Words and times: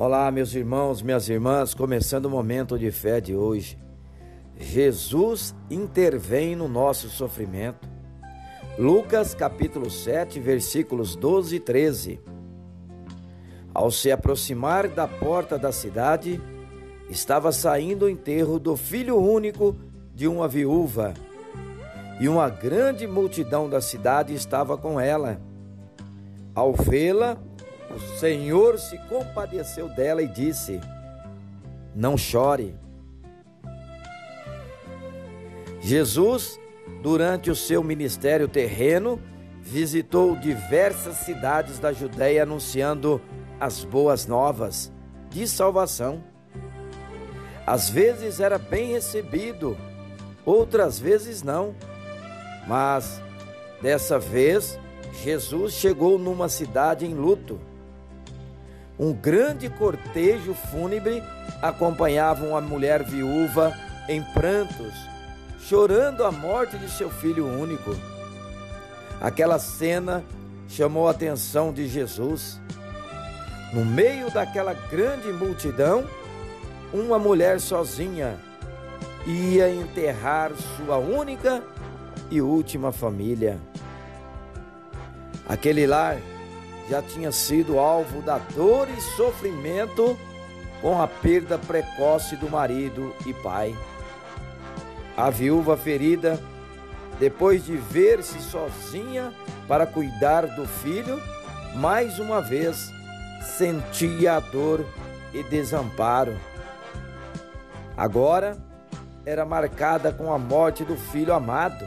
Olá, 0.00 0.30
meus 0.30 0.54
irmãos, 0.54 1.02
minhas 1.02 1.28
irmãs, 1.28 1.74
começando 1.74 2.26
o 2.26 2.30
momento 2.30 2.78
de 2.78 2.88
fé 2.88 3.20
de 3.20 3.34
hoje. 3.34 3.76
Jesus 4.56 5.52
intervém 5.68 6.54
no 6.54 6.68
nosso 6.68 7.08
sofrimento. 7.08 7.88
Lucas 8.78 9.34
capítulo 9.34 9.90
7, 9.90 10.38
versículos 10.38 11.16
12 11.16 11.56
e 11.56 11.58
13. 11.58 12.20
Ao 13.74 13.90
se 13.90 14.12
aproximar 14.12 14.86
da 14.86 15.08
porta 15.08 15.58
da 15.58 15.72
cidade, 15.72 16.40
estava 17.10 17.50
saindo 17.50 18.04
o 18.04 18.08
enterro 18.08 18.60
do 18.60 18.76
filho 18.76 19.16
único 19.16 19.74
de 20.14 20.28
uma 20.28 20.46
viúva, 20.46 21.12
e 22.20 22.28
uma 22.28 22.48
grande 22.48 23.04
multidão 23.04 23.68
da 23.68 23.80
cidade 23.80 24.32
estava 24.32 24.78
com 24.78 25.00
ela. 25.00 25.40
Ao 26.54 26.72
vê-la, 26.72 27.36
o 27.94 27.98
Senhor 28.18 28.78
se 28.78 28.98
compadeceu 29.08 29.88
dela 29.88 30.22
e 30.22 30.28
disse: 30.28 30.80
Não 31.94 32.16
chore. 32.16 32.74
Jesus, 35.80 36.60
durante 37.02 37.50
o 37.50 37.56
seu 37.56 37.82
ministério 37.82 38.46
terreno, 38.46 39.20
visitou 39.62 40.36
diversas 40.36 41.16
cidades 41.18 41.78
da 41.78 41.92
Judéia 41.92 42.42
anunciando 42.42 43.20
as 43.58 43.84
boas 43.84 44.26
novas 44.26 44.92
de 45.30 45.46
salvação. 45.48 46.22
Às 47.66 47.88
vezes 47.88 48.40
era 48.40 48.58
bem 48.58 48.92
recebido, 48.92 49.76
outras 50.44 50.98
vezes 50.98 51.42
não. 51.42 51.74
Mas 52.66 53.22
dessa 53.80 54.18
vez, 54.18 54.78
Jesus 55.22 55.74
chegou 55.74 56.18
numa 56.18 56.48
cidade 56.48 57.06
em 57.06 57.14
luto 57.14 57.58
um 58.98 59.12
grande 59.12 59.68
cortejo 59.68 60.54
fúnebre 60.54 61.22
acompanhava 61.62 62.44
uma 62.44 62.60
mulher 62.60 63.04
viúva 63.04 63.72
em 64.08 64.22
prantos, 64.22 64.92
chorando 65.60 66.24
a 66.24 66.32
morte 66.32 66.76
de 66.78 66.90
seu 66.90 67.08
filho 67.08 67.46
único. 67.46 67.94
Aquela 69.20 69.58
cena 69.58 70.24
chamou 70.68 71.06
a 71.06 71.12
atenção 71.12 71.72
de 71.72 71.86
Jesus. 71.86 72.60
No 73.72 73.84
meio 73.84 74.30
daquela 74.30 74.72
grande 74.72 75.28
multidão, 75.28 76.04
uma 76.92 77.18
mulher 77.18 77.60
sozinha 77.60 78.36
ia 79.26 79.68
enterrar 79.68 80.52
sua 80.76 80.96
única 80.96 81.62
e 82.30 82.40
última 82.40 82.90
família. 82.90 83.58
Aquele 85.46 85.86
lar 85.86 86.16
já 86.88 87.02
tinha 87.02 87.30
sido 87.30 87.78
alvo 87.78 88.22
da 88.22 88.38
dor 88.38 88.88
e 88.88 89.00
sofrimento 89.00 90.18
com 90.80 91.00
a 91.00 91.06
perda 91.06 91.58
precoce 91.58 92.36
do 92.36 92.48
marido 92.48 93.14
e 93.26 93.34
pai. 93.34 93.76
A 95.16 95.30
viúva 95.30 95.76
ferida, 95.76 96.40
depois 97.18 97.64
de 97.64 97.76
ver-se 97.76 98.40
sozinha 98.40 99.32
para 99.66 99.86
cuidar 99.86 100.46
do 100.46 100.66
filho, 100.66 101.20
mais 101.74 102.18
uma 102.18 102.40
vez 102.40 102.90
sentia 103.56 104.36
a 104.36 104.40
dor 104.40 104.84
e 105.34 105.42
desamparo. 105.42 106.38
Agora 107.96 108.56
era 109.26 109.44
marcada 109.44 110.12
com 110.12 110.32
a 110.32 110.38
morte 110.38 110.84
do 110.84 110.96
filho 110.96 111.34
amado, 111.34 111.84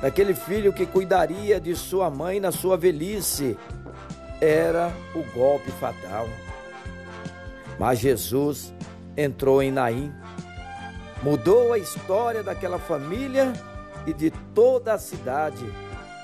daquele 0.00 0.34
filho 0.34 0.72
que 0.72 0.86
cuidaria 0.86 1.60
de 1.60 1.76
sua 1.76 2.10
mãe 2.10 2.40
na 2.40 2.50
sua 2.50 2.76
velhice 2.76 3.56
era 4.40 4.92
o 5.14 5.22
golpe 5.34 5.70
fatal. 5.72 6.28
Mas 7.78 7.98
Jesus 7.98 8.72
entrou 9.16 9.62
em 9.62 9.70
Naim, 9.70 10.12
mudou 11.22 11.72
a 11.72 11.78
história 11.78 12.42
daquela 12.42 12.78
família 12.78 13.52
e 14.06 14.12
de 14.12 14.30
toda 14.54 14.94
a 14.94 14.98
cidade 14.98 15.64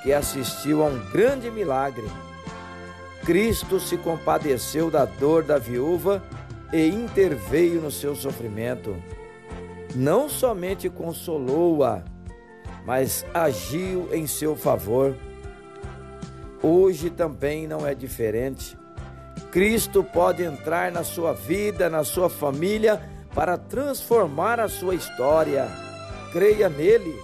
que 0.03 0.13
assistiu 0.13 0.83
a 0.83 0.87
um 0.87 0.99
grande 1.11 1.51
milagre. 1.51 2.05
Cristo 3.25 3.81
se 3.81 3.97
compadeceu 3.97 4.91
da 4.91 5.05
dor 5.05 5.43
da 5.43 5.59
viúva 5.59 6.23
e 6.73 6.89
interveio 6.89 7.81
no 7.81 7.91
seu 7.91 8.15
sofrimento. 8.15 8.97
Não 9.95 10.29
somente 10.29 10.91
consolou-a, 10.91 12.03
mas 12.85 13.25
agiu 13.33 14.09
em 14.13 14.27
seu 14.27 14.55
favor 14.55 15.17
Hoje 16.67 17.11
também 17.11 17.69
não 17.69 17.87
é 17.87 17.95
diferente. 17.95 18.75
Cristo 19.53 20.03
pode 20.03 20.43
entrar 20.43 20.91
na 20.91 21.05
sua 21.05 21.35
vida, 21.35 21.91
na 21.91 22.05
sua 22.05 22.31
família, 22.31 23.07
para 23.35 23.59
transformar 23.59 24.59
a 24.59 24.67
sua 24.67 24.95
história. 24.95 25.69
Creia 26.33 26.71
nele. 26.71 27.15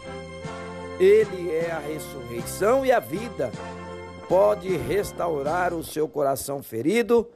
Ele 1.01 1.51
é 1.53 1.71
a 1.71 1.79
ressurreição 1.79 2.85
e 2.85 2.93
a 2.93 3.01
vida. 3.01 3.51
Pode 4.29 4.77
restaurar 4.77 5.73
o 5.73 5.83
seu 5.83 6.07
coração 6.07 6.63
ferido 6.63 7.27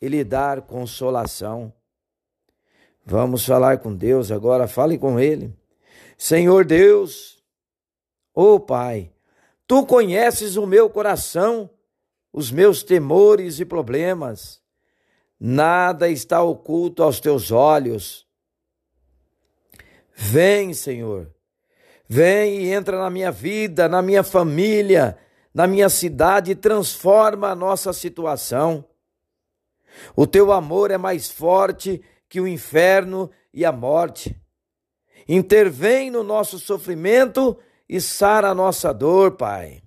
e 0.00 0.06
lhe 0.06 0.22
dar 0.22 0.62
consolação. 0.62 1.72
Vamos 3.04 3.44
falar 3.44 3.78
com 3.78 3.92
Deus 3.92 4.30
agora, 4.30 4.68
fale 4.68 4.96
com 4.96 5.18
Ele. 5.18 5.52
Senhor 6.16 6.64
Deus, 6.64 7.42
ô 8.32 8.54
oh 8.54 8.60
Pai, 8.60 9.10
Tu 9.74 9.84
conheces 9.86 10.54
o 10.54 10.68
meu 10.68 10.88
coração, 10.88 11.68
os 12.32 12.52
meus 12.52 12.84
temores 12.84 13.58
e 13.58 13.64
problemas. 13.64 14.62
Nada 15.40 16.08
está 16.08 16.40
oculto 16.40 17.02
aos 17.02 17.18
teus 17.18 17.50
olhos. 17.50 18.24
Vem, 20.14 20.72
Senhor. 20.72 21.28
Vem 22.08 22.60
e 22.60 22.72
entra 22.72 23.00
na 23.00 23.10
minha 23.10 23.32
vida, 23.32 23.88
na 23.88 24.00
minha 24.00 24.22
família, 24.22 25.18
na 25.52 25.66
minha 25.66 25.88
cidade 25.88 26.52
e 26.52 26.54
transforma 26.54 27.48
a 27.48 27.56
nossa 27.56 27.92
situação. 27.92 28.84
O 30.14 30.24
teu 30.24 30.52
amor 30.52 30.92
é 30.92 30.98
mais 30.98 31.32
forte 31.32 32.00
que 32.28 32.40
o 32.40 32.46
inferno 32.46 33.28
e 33.52 33.64
a 33.64 33.72
morte. 33.72 34.40
Intervém 35.28 36.12
no 36.12 36.22
nosso 36.22 36.60
sofrimento 36.60 37.58
e 37.88 38.00
sara 38.00 38.50
a 38.50 38.54
nossa 38.54 38.92
dor, 38.92 39.32
Pai. 39.32 39.82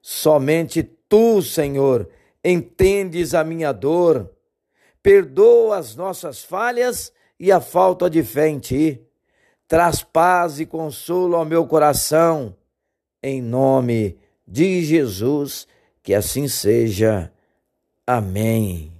Somente 0.00 0.82
tu, 0.82 1.42
Senhor, 1.42 2.08
entendes 2.44 3.34
a 3.34 3.42
minha 3.42 3.72
dor, 3.72 4.30
perdoa 5.02 5.78
as 5.78 5.96
nossas 5.96 6.44
falhas 6.44 7.12
e 7.38 7.50
a 7.50 7.60
falta 7.60 8.08
de 8.08 8.22
fé 8.22 8.48
em 8.48 8.58
ti. 8.58 9.02
Traz 9.68 10.02
paz 10.02 10.60
e 10.60 10.66
consolo 10.66 11.34
ao 11.34 11.44
meu 11.44 11.66
coração, 11.66 12.56
em 13.20 13.42
nome 13.42 14.16
de 14.46 14.84
Jesus, 14.84 15.66
que 16.02 16.14
assim 16.14 16.46
seja. 16.46 17.32
Amém. 18.06 18.95